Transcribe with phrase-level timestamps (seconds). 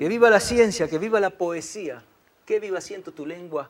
[0.00, 2.02] Que viva la ciencia, que viva la poesía.
[2.46, 3.68] Que viva siento tu lengua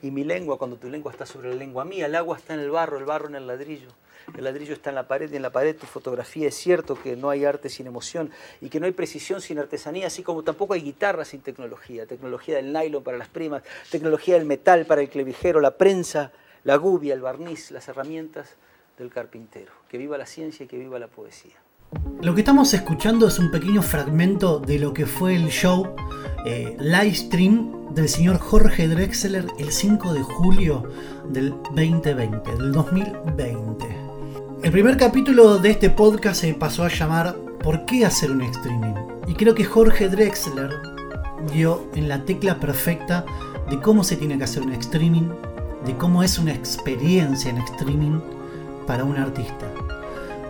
[0.00, 2.06] y mi lengua cuando tu lengua está sobre la lengua mía.
[2.06, 3.90] El agua está en el barro, el barro en el ladrillo.
[4.34, 6.48] El ladrillo está en la pared y en la pared tu fotografía.
[6.48, 8.30] Es cierto que no hay arte sin emoción
[8.62, 12.06] y que no hay precisión sin artesanía, así como tampoco hay guitarra sin tecnología.
[12.06, 16.32] Tecnología del nylon para las primas, tecnología del metal para el clevijero, la prensa,
[16.64, 18.56] la gubia, el barniz, las herramientas
[18.96, 19.72] del carpintero.
[19.90, 21.56] Que viva la ciencia y que viva la poesía.
[22.20, 25.94] Lo que estamos escuchando es un pequeño fragmento de lo que fue el show
[26.44, 30.82] eh, live stream del señor Jorge Drexler el 5 de julio
[31.30, 33.86] del 2020, del 2020.
[34.62, 38.94] El primer capítulo de este podcast se pasó a llamar ¿Por qué hacer un streaming?
[39.26, 40.70] Y creo que Jorge Drexler
[41.52, 43.24] dio en la tecla perfecta
[43.70, 45.30] de cómo se tiene que hacer un streaming,
[45.86, 48.20] de cómo es una experiencia en streaming
[48.86, 49.66] para un artista.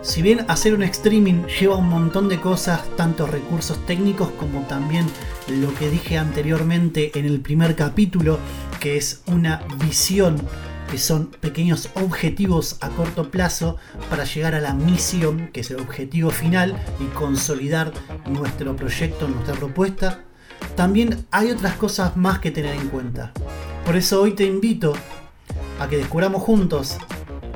[0.01, 5.05] Si bien hacer un streaming lleva un montón de cosas, tanto recursos técnicos como también
[5.47, 8.39] lo que dije anteriormente en el primer capítulo,
[8.79, 10.41] que es una visión,
[10.89, 13.75] que son pequeños objetivos a corto plazo
[14.09, 17.91] para llegar a la misión, que es el objetivo final, y consolidar
[18.25, 20.23] nuestro proyecto, nuestra propuesta,
[20.75, 23.33] también hay otras cosas más que tener en cuenta.
[23.85, 24.93] Por eso hoy te invito
[25.77, 26.97] a que descubramos juntos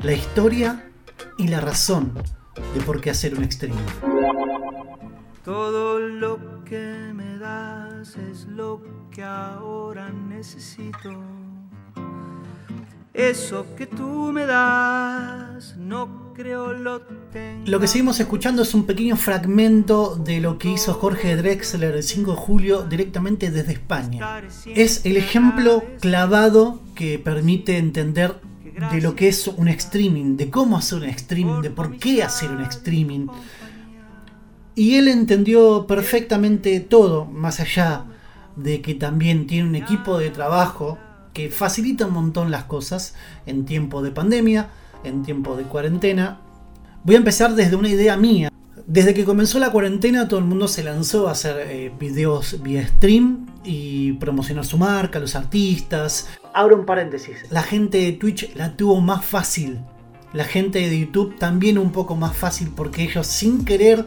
[0.02, 0.90] la historia
[1.38, 2.12] y la razón
[2.74, 3.76] de por qué hacer un extremo.
[5.44, 11.10] Todo lo que me das es lo que ahora necesito.
[13.12, 17.64] Eso que tú me das, no creo lo tengo.
[17.66, 22.02] Lo que seguimos escuchando es un pequeño fragmento de lo que hizo Jorge Drexler el
[22.02, 24.42] 5 de julio directamente desde España.
[24.66, 28.40] Es el ejemplo clavado que permite entender
[28.90, 32.50] de lo que es un streaming, de cómo hacer un streaming, de por qué hacer
[32.50, 33.26] un streaming.
[34.74, 38.06] Y él entendió perfectamente todo, más allá
[38.56, 40.98] de que también tiene un equipo de trabajo
[41.32, 43.14] que facilita un montón las cosas
[43.46, 44.70] en tiempo de pandemia,
[45.04, 46.40] en tiempo de cuarentena.
[47.04, 48.50] Voy a empezar desde una idea mía.
[48.86, 52.86] Desde que comenzó la cuarentena todo el mundo se lanzó a hacer eh, videos vía
[52.86, 56.28] stream y promocionar su marca, los artistas.
[56.52, 59.78] Abro un paréntesis, la gente de Twitch la tuvo más fácil.
[60.34, 64.04] La gente de YouTube también un poco más fácil porque ellos sin querer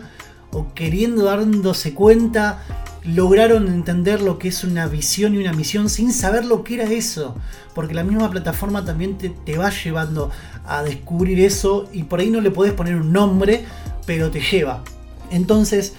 [0.52, 2.64] o queriendo dándose cuenta
[3.04, 6.84] lograron entender lo que es una visión y una misión sin saber lo que era
[6.84, 7.36] eso.
[7.74, 10.30] Porque la misma plataforma también te, te, va llevando
[10.66, 13.66] a descubrir eso y por ahí no le podés poner un nombre,
[14.07, 14.84] pero te lleva.
[15.29, 15.94] Entonces,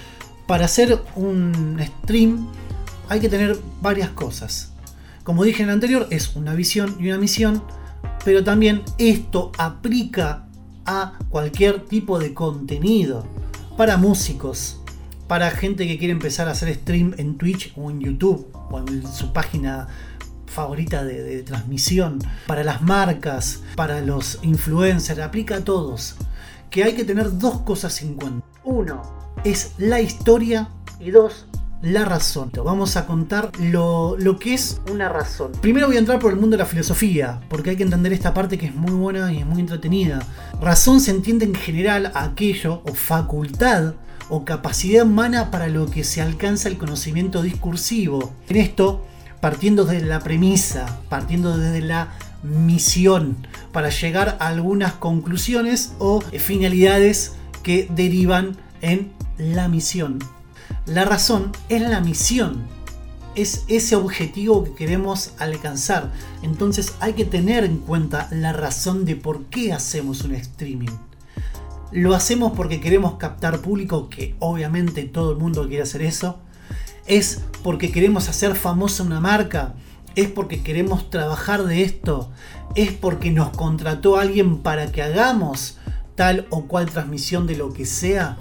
[0.49, 2.49] para hacer un stream
[3.09, 4.73] hay que tener varias cosas.
[5.23, 7.63] Como dije en el anterior, es una visión y una misión,
[8.25, 10.47] pero también esto aplica
[10.87, 13.27] a cualquier tipo de contenido.
[13.77, 14.81] Para músicos,
[15.29, 19.07] para gente que quiere empezar a hacer stream en Twitch o en YouTube o en
[19.07, 19.87] su página
[20.47, 26.17] favorita de, de transmisión, para las marcas, para los influencers, aplica a todos.
[26.71, 28.47] Que hay que tener dos cosas en cuenta.
[28.65, 29.03] Uno
[29.45, 30.69] es la historia
[31.01, 31.47] y dos
[31.83, 32.51] la razón.
[32.65, 35.53] Vamos a contar lo, lo, que es una razón.
[35.61, 38.35] Primero voy a entrar por el mundo de la filosofía, porque hay que entender esta
[38.35, 40.19] parte que es muy buena y es muy entretenida.
[40.61, 43.95] Razón se entiende en general aquello o facultad
[44.29, 48.33] o capacidad humana para lo que se alcanza el conocimiento discursivo.
[48.49, 49.05] En esto,
[49.41, 52.09] partiendo desde la premisa, partiendo desde la
[52.43, 60.19] misión, para llegar a algunas conclusiones o finalidades que derivan en la misión.
[60.87, 62.65] La razón es la misión,
[63.35, 66.13] es ese objetivo que queremos alcanzar.
[66.43, 70.91] Entonces hay que tener en cuenta la razón de por qué hacemos un streaming.
[71.93, 76.39] Lo hacemos porque queremos captar público, que obviamente todo el mundo quiere hacer eso.
[77.07, 79.75] Es porque queremos hacer famosa una marca.
[80.19, 82.29] Es porque queremos trabajar de esto.
[82.75, 85.79] Es porque nos contrató alguien para que hagamos
[86.17, 88.37] tal o cual transmisión de lo que sea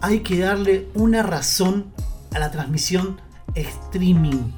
[0.00, 1.92] hay que darle una razón
[2.34, 3.20] a la transmisión
[3.54, 4.52] streaming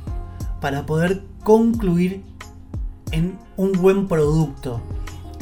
[0.60, 2.22] para poder concluir
[3.10, 4.80] en un buen producto,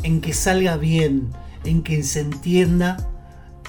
[0.02, 1.28] en que salga bien,
[1.64, 2.96] en que se entienda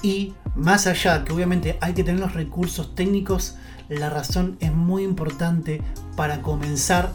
[0.02, 3.56] y más allá que obviamente hay que tener los recursos técnicos,
[3.90, 5.82] la razón es muy importante
[6.16, 7.12] para comenzar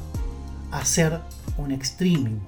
[0.70, 1.20] a hacer
[1.58, 2.38] un streaming.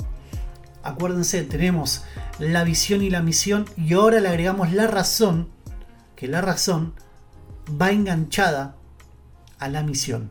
[0.83, 2.05] Acuérdense, tenemos
[2.39, 5.49] la visión y la misión y ahora le agregamos la razón
[6.15, 6.95] que la razón
[7.81, 8.77] va enganchada
[9.59, 10.31] a la misión.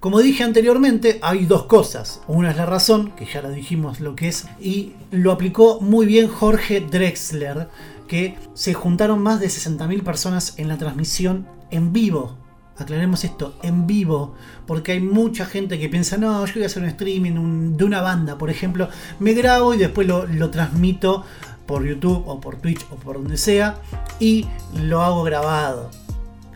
[0.00, 2.22] Como dije anteriormente, hay dos cosas.
[2.26, 6.06] Una es la razón, que ya lo dijimos lo que es, y lo aplicó muy
[6.06, 7.68] bien Jorge Drexler,
[8.10, 12.36] que se juntaron más de 60.000 personas en la transmisión en vivo
[12.76, 14.34] aclaremos esto, en vivo,
[14.66, 18.00] porque hay mucha gente que piensa, no, yo voy a hacer un streaming de una
[18.00, 21.24] banda, por ejemplo, me grabo y después lo, transmito
[21.66, 23.76] por YouTube o por Twitch o por donde sea
[24.18, 25.90] y lo hago grabado.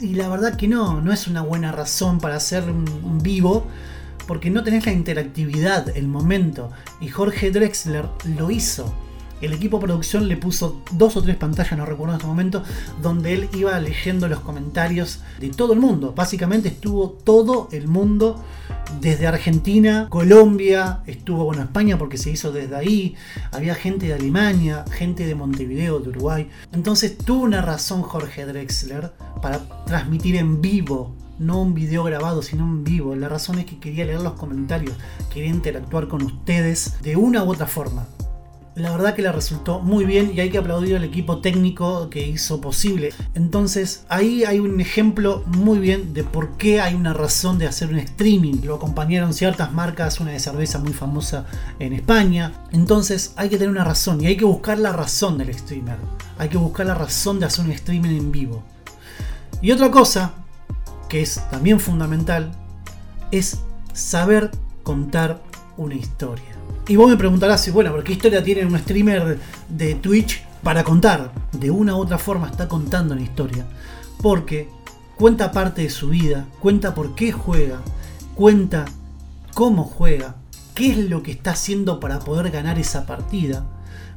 [0.01, 3.67] Y la verdad que no, no es una buena razón para hacer un vivo
[4.27, 6.71] porque no tenés la interactividad, el momento.
[7.03, 8.95] Y Jorge Drexler lo hizo.
[9.45, 12.63] El equipo de producción le puso dos o tres pantallas, no recuerdo en este momento,
[13.03, 16.15] donde él iba leyendo los comentarios de todo el mundo.
[16.17, 18.43] Básicamente estuvo todo el mundo,
[19.03, 23.17] desde Argentina, Colombia, estuvo bueno España porque se hizo desde ahí,
[23.53, 26.49] había gente de Alemania, gente de Montevideo, de Uruguay.
[26.73, 29.13] Entonces tuvo una razón Jorge Drexler
[29.43, 33.15] para transmitir en vivo no un video grabado, sino en vivo.
[33.15, 34.97] La razón es que quería leer los comentarios,
[35.33, 38.07] quería interactuar con ustedes de una u otra forma.
[38.77, 42.27] La verdad que le resultó muy bien y hay que aplaudir al equipo técnico que
[42.27, 43.13] hizo posible.
[43.35, 47.91] Entonces ahí hay un ejemplo muy bien de por qué hay una razón de hacer
[47.91, 48.63] un streaming.
[48.65, 51.47] Lo acompañaron ciertas marcas, una de cerveza muy famosa
[51.79, 52.53] en España.
[52.73, 55.99] Entonces hay que tener una razón y hay que buscar la razón del streamer.
[56.39, 58.65] Hay que buscar la razón de hacer un streaming en vivo.
[59.63, 60.35] Y otra cosa
[61.09, 62.51] que es también fundamental,
[63.31, 63.61] es
[63.93, 64.51] saber
[64.83, 65.41] contar
[65.77, 66.64] una historia.
[66.87, 69.39] Y vos me preguntarás bueno, ¿por qué historia tiene un streamer
[69.69, 71.33] de Twitch para contar?
[71.53, 73.67] De una u otra forma está contando una historia.
[74.21, 74.69] Porque
[75.17, 77.81] cuenta parte de su vida, cuenta por qué juega,
[78.35, 78.85] cuenta
[79.55, 80.37] cómo juega,
[80.75, 83.65] qué es lo que está haciendo para poder ganar esa partida.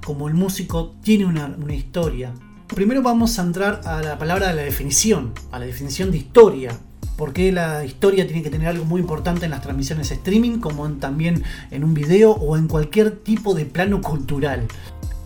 [0.06, 2.34] Como el músico tiene una, una historia,
[2.68, 6.78] Primero vamos a entrar a la palabra de la definición, a la definición de historia.
[7.18, 11.44] Porque la historia tiene que tener algo muy importante en las transmisiones streaming, como también
[11.72, 14.68] en un video o en cualquier tipo de plano cultural.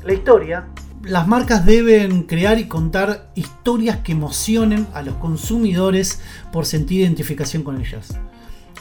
[0.04, 0.66] La historia
[1.04, 6.22] las marcas deben crear y contar historias que emocionen a los consumidores
[6.52, 8.20] por sentir identificación con ellas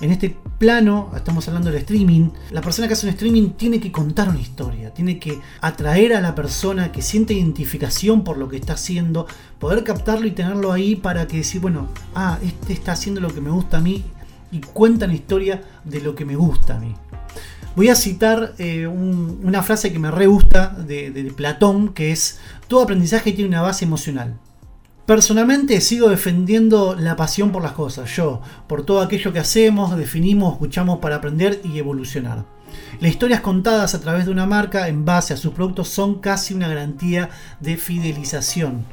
[0.01, 3.93] en este plano, estamos hablando del streaming, la persona que hace un streaming tiene que
[3.93, 8.57] contar una historia, tiene que atraer a la persona que siente identificación por lo que
[8.57, 9.27] está haciendo,
[9.59, 13.41] poder captarlo y tenerlo ahí para que decir, bueno, ah, este está haciendo lo que
[13.41, 14.05] me gusta a mí
[14.51, 16.95] y cuenta una historia de lo que me gusta a mí.
[17.77, 22.83] Voy a citar eh, una frase que me re gusta de Platón, que es, todo
[22.83, 24.37] aprendizaje tiene una base emocional.
[25.11, 30.53] Personalmente sigo defendiendo la pasión por las cosas, yo, por todo aquello que hacemos, definimos,
[30.53, 32.45] escuchamos para aprender y evolucionar.
[33.01, 36.55] Las historias contadas a través de una marca en base a sus productos son casi
[36.55, 37.29] una garantía
[37.59, 38.85] de fidelización.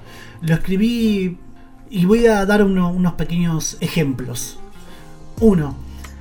[0.42, 1.38] Lo escribí
[1.92, 4.58] y voy a dar unos pequeños ejemplos.
[5.40, 5.76] 1.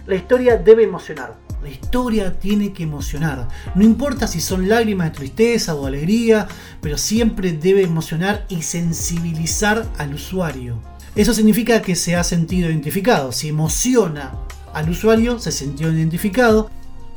[0.07, 1.46] La historia debe emocionar.
[1.63, 3.49] La historia tiene que emocionar.
[3.75, 6.47] No importa si son lágrimas de tristeza o alegría,
[6.81, 10.81] pero siempre debe emocionar y sensibilizar al usuario.
[11.15, 13.33] Eso significa que se ha sentido identificado.
[13.33, 14.35] Si emociona
[14.75, 16.71] al usuario, se sintió identificado.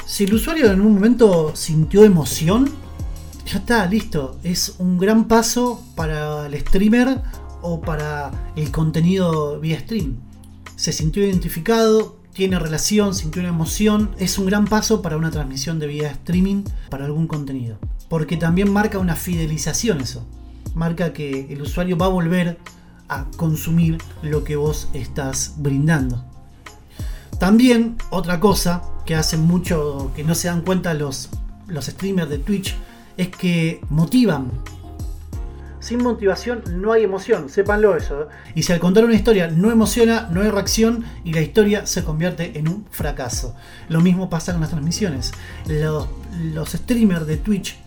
[0.05, 2.71] Si el usuario en un momento sintió emoción,
[3.45, 4.39] ya está, listo.
[4.43, 7.21] Es un gran paso para el streamer
[7.61, 10.17] o para el contenido vía stream.
[10.75, 15.77] Se sintió identificado, tiene relación, sintió una emoción, es un gran paso para una transmisión
[15.77, 17.77] de vía streaming para algún contenido.
[18.07, 20.25] Porque también marca una fidelización eso.
[20.73, 22.57] Marca que el usuario va a volver
[23.09, 26.23] a consumir lo que vos estás brindando.
[27.39, 31.27] También otra cosa que hacen mucho, que no se dan cuenta los,
[31.67, 32.73] los streamers de Twitch,
[33.17, 34.49] es que motivan
[35.89, 38.21] sin motivación no hay emoción, sépanlo eso.
[38.21, 38.25] ¿eh?
[38.53, 42.03] Y si al contar una historia no emociona, no hay reacción y la historia se
[42.03, 43.55] convierte en un fracaso.
[43.87, 45.31] Lo mismo pasa con las transmisiones.
[45.65, 46.07] Los,
[46.53, 47.79] los streamers de Twitch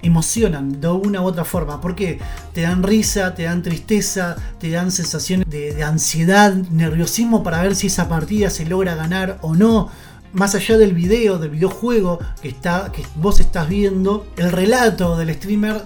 [0.00, 1.82] emocionan de una u otra forma.
[1.82, 2.18] Porque
[2.54, 7.74] te dan risa, te dan tristeza, te dan sensaciones de, de, ansiedad, nerviosismo para ver
[7.74, 9.90] si esa partida se logra ganar o no.
[10.32, 15.34] Más allá del video, del videojuego que, está, que vos estás viendo, el relato del
[15.34, 15.82] streamer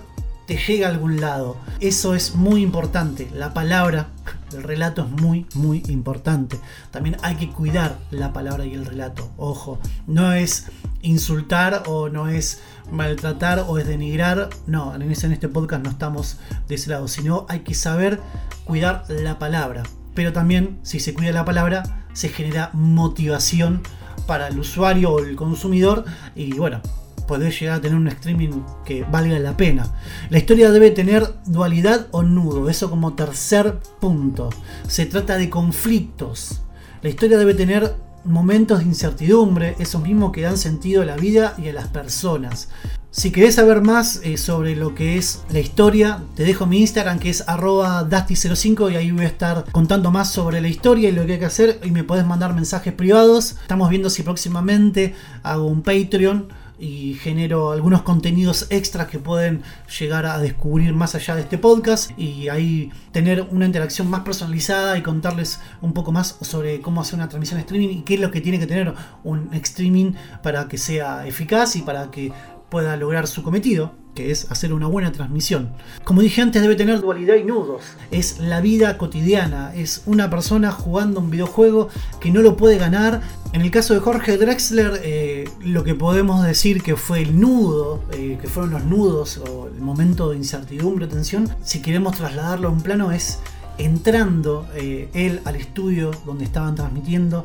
[0.46, 1.56] te llega a algún lado.
[1.80, 3.30] Eso es muy importante.
[3.34, 4.08] La palabra,
[4.52, 6.58] el relato es muy, muy importante.
[6.90, 9.30] También hay que cuidar la palabra y el relato.
[9.36, 10.66] Ojo, no es
[11.02, 12.60] insultar o no es
[12.90, 14.50] maltratar o es denigrar.
[14.66, 18.20] No, en este podcast no estamos de ese lado, sino hay que saber
[18.64, 19.82] cuidar la palabra.
[20.14, 23.82] Pero también, si se cuida la palabra, se genera motivación
[24.26, 26.04] para el usuario o el consumidor.
[26.34, 26.80] Y bueno,
[27.26, 29.90] poder llegar a tener un streaming que valga la pena.
[30.30, 34.50] La historia debe tener dualidad o nudo, eso como tercer punto.
[34.88, 36.60] Se trata de conflictos.
[37.02, 41.54] La historia debe tener momentos de incertidumbre, esos mismos que dan sentido a la vida
[41.58, 42.68] y a las personas.
[43.10, 47.20] Si querés saber más eh, sobre lo que es la historia, te dejo mi Instagram
[47.20, 51.12] que es arroba dusty05 y ahí voy a estar contando más sobre la historia y
[51.12, 53.52] lo que hay que hacer y me podés mandar mensajes privados.
[53.62, 55.14] Estamos viendo si próximamente
[55.44, 59.62] hago un Patreon y genero algunos contenidos extras que pueden
[59.98, 64.98] llegar a descubrir más allá de este podcast y ahí tener una interacción más personalizada
[64.98, 68.30] y contarles un poco más sobre cómo hacer una transmisión streaming y qué es lo
[68.30, 70.12] que tiene que tener un streaming
[70.42, 72.32] para que sea eficaz y para que
[72.70, 75.70] pueda lograr su cometido, que es hacer una buena transmisión.
[76.04, 77.82] Como dije antes, debe tener dualidad y nudos.
[78.10, 81.88] Es la vida cotidiana, es una persona jugando un videojuego
[82.20, 83.20] que no lo puede ganar.
[83.52, 88.02] En el caso de Jorge Drexler, eh, lo que podemos decir que fue el nudo,
[88.12, 92.70] eh, que fueron los nudos o el momento de incertidumbre tensión, si queremos trasladarlo a
[92.70, 93.40] un plano, es
[93.78, 97.44] entrando eh, él al estudio donde estaban transmitiendo,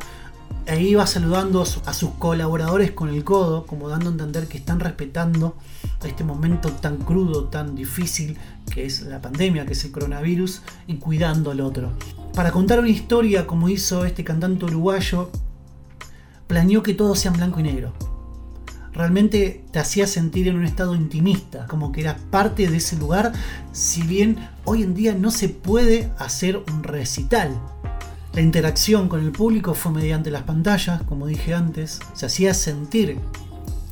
[0.69, 4.79] ahí va saludando a sus colaboradores con el codo, como dando a entender que están
[4.79, 5.55] respetando
[6.03, 8.37] este momento tan crudo, tan difícil
[8.71, 11.91] que es la pandemia, que es el coronavirus, y cuidando al otro.
[12.33, 15.29] Para contar una historia como hizo este cantante uruguayo,
[16.47, 17.93] planeó que todo sea blanco y negro.
[18.93, 23.33] Realmente te hacía sentir en un estado intimista, como que eras parte de ese lugar,
[23.71, 27.59] si bien hoy en día no se puede hacer un recital
[28.33, 33.19] la interacción con el público fue mediante las pantallas, como dije antes, se hacía sentir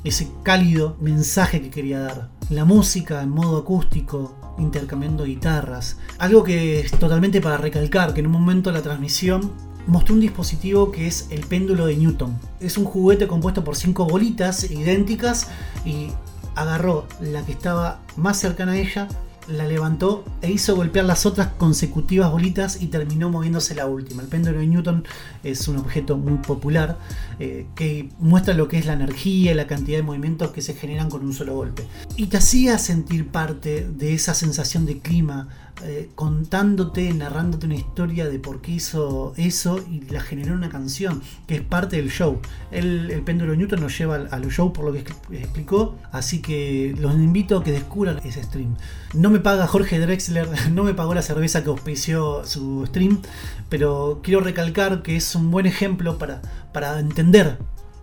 [0.03, 2.29] ese cálido mensaje que quería dar.
[2.49, 5.97] La música en modo acústico, intercambiando guitarras.
[6.19, 9.51] Algo que es totalmente para recalcar, que en un momento la transmisión
[9.87, 12.37] mostró un dispositivo que es el péndulo de Newton.
[12.59, 15.47] Es un juguete compuesto por cinco bolitas idénticas
[15.83, 16.09] y
[16.55, 19.07] agarró la que estaba más cercana a ella
[19.47, 24.21] la levantó e hizo golpear las otras consecutivas bolitas y terminó moviéndose la última.
[24.21, 25.05] El péndulo de Newton
[25.43, 26.97] es un objeto muy popular
[27.39, 30.73] eh, que muestra lo que es la energía y la cantidad de movimientos que se
[30.73, 31.85] generan con un solo golpe.
[32.15, 35.49] Y te hacía sentir parte de esa sensación de clima,
[35.83, 41.21] eh, contándote, narrándote una historia de por qué hizo eso y la generó una canción,
[41.45, 42.39] que es parte del show.
[42.71, 44.99] El, el péndulo Newton nos lleva al, show por lo que
[45.37, 48.75] explicó, así que los invito a que descubran ese stream.
[49.13, 53.21] No me paga Jorge Drexler, no me pagó la cerveza que auspició su stream,
[53.69, 56.41] pero quiero recalcar que es un buen ejemplo para,
[56.73, 57.57] para entender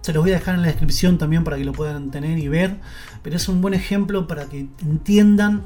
[0.04, 2.47] se los voy a dejar en la descripción también para que lo puedan tener y
[2.47, 2.76] ver.
[3.23, 5.62] Pero es un buen ejemplo para que entiendan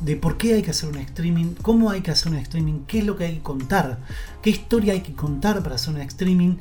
[0.00, 3.00] de por qué hay que hacer un streaming, cómo hay que hacer un streaming, qué
[3.00, 3.98] es lo que hay que contar,
[4.42, 6.56] qué historia hay que contar para hacer un streaming,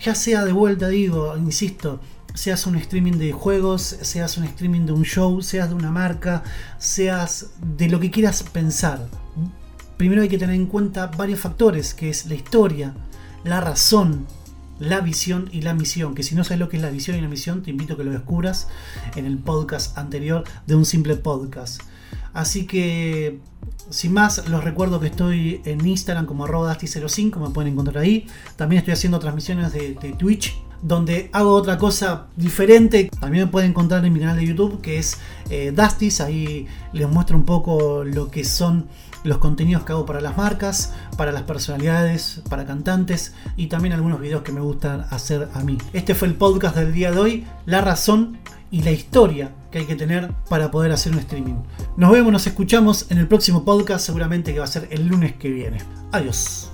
[0.00, 2.00] ya sea de vuelta, digo, insisto,
[2.34, 6.44] seas un streaming de juegos, seas un streaming de un show, seas de una marca,
[6.78, 9.08] seas de lo que quieras pensar.
[9.96, 12.94] Primero hay que tener en cuenta varios factores, que es la historia,
[13.44, 14.26] la razón,
[14.78, 16.14] la visión y la misión.
[16.14, 17.96] Que si no sabes lo que es la visión y la misión, te invito a
[17.96, 18.68] que lo descubras
[19.14, 21.80] en el podcast anterior de un simple podcast.
[22.36, 23.38] Así que,
[23.88, 28.26] sin más, los recuerdo que estoy en Instagram como arrobadasti05, me pueden encontrar ahí.
[28.56, 33.08] También estoy haciendo transmisiones de, Twitch, donde hago otra cosa diferente.
[33.20, 35.16] También me pueden encontrar en mi canal de YouTube, que es
[35.48, 36.20] eh, Dustis.
[36.20, 38.86] Ahí les muestro un poco lo que son
[39.24, 44.20] los contenidos que hago para las marcas, para las personalidades, para cantantes y también algunos
[44.20, 45.78] videos que me gustan hacer a mí.
[45.94, 48.36] Este fue el podcast del día de hoy, La razón
[48.70, 51.56] y la historia que hay que tener para poder hacer un streaming.
[51.96, 55.34] Nos vemos, nos escuchamos en el próximo podcast, seguramente que va a ser el lunes
[55.34, 55.78] que viene.
[56.12, 56.70] Adiós.